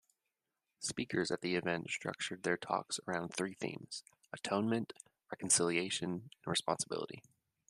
Speakers 0.79 1.29
at 1.29 1.41
the 1.41 1.53
event 1.55 1.91
structured 1.91 2.41
their 2.41 2.57
talks 2.57 2.99
around 3.07 3.35
three 3.35 3.53
themes: 3.53 4.03
atonement, 4.33 4.93
reconciliation, 5.29 6.11
and 6.33 6.47
responsibility. 6.47 7.21